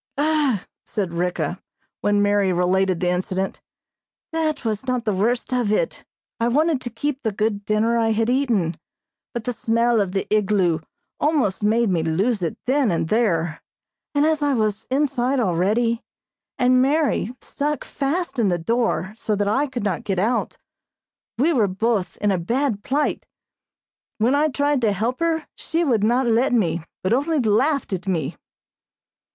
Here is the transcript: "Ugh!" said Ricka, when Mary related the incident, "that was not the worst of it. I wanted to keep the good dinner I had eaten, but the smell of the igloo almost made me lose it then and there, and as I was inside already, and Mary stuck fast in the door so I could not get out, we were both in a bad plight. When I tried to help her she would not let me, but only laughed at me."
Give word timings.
"Ugh!" 0.17 0.61
said 0.83 1.13
Ricka, 1.13 1.61
when 1.99 2.23
Mary 2.23 2.51
related 2.51 2.99
the 2.99 3.09
incident, 3.11 3.61
"that 4.33 4.65
was 4.65 4.87
not 4.87 5.05
the 5.05 5.13
worst 5.13 5.53
of 5.53 5.71
it. 5.71 6.05
I 6.39 6.47
wanted 6.47 6.81
to 6.81 6.89
keep 6.89 7.21
the 7.21 7.31
good 7.31 7.65
dinner 7.65 7.99
I 7.99 8.09
had 8.09 8.27
eaten, 8.27 8.77
but 9.31 9.43
the 9.43 9.53
smell 9.53 10.01
of 10.01 10.13
the 10.13 10.25
igloo 10.35 10.79
almost 11.19 11.61
made 11.61 11.91
me 11.91 12.01
lose 12.01 12.41
it 12.41 12.57
then 12.65 12.89
and 12.91 13.09
there, 13.09 13.61
and 14.15 14.25
as 14.25 14.41
I 14.41 14.55
was 14.55 14.87
inside 14.89 15.39
already, 15.39 16.01
and 16.57 16.81
Mary 16.81 17.35
stuck 17.39 17.83
fast 17.83 18.39
in 18.39 18.47
the 18.47 18.57
door 18.57 19.13
so 19.15 19.35
I 19.39 19.67
could 19.67 19.83
not 19.83 20.03
get 20.03 20.17
out, 20.17 20.57
we 21.37 21.53
were 21.53 21.67
both 21.67 22.17
in 22.17 22.31
a 22.31 22.39
bad 22.39 22.83
plight. 22.83 23.27
When 24.17 24.33
I 24.33 24.47
tried 24.47 24.81
to 24.81 24.93
help 24.93 25.19
her 25.19 25.45
she 25.53 25.83
would 25.83 26.03
not 26.03 26.25
let 26.25 26.53
me, 26.53 26.81
but 27.03 27.13
only 27.13 27.37
laughed 27.37 27.93
at 27.93 28.07
me." 28.07 28.35